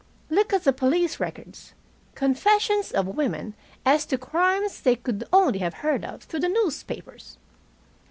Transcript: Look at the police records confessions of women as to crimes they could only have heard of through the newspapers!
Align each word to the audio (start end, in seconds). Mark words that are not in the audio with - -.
Look 0.31 0.51
at 0.51 0.63
the 0.63 0.73
police 0.73 1.19
records 1.19 1.75
confessions 2.15 2.89
of 2.91 3.05
women 3.07 3.53
as 3.85 4.03
to 4.07 4.17
crimes 4.17 4.81
they 4.81 4.95
could 4.95 5.25
only 5.31 5.59
have 5.59 5.75
heard 5.85 6.03
of 6.03 6.23
through 6.23 6.39
the 6.39 6.49
newspapers! 6.49 7.37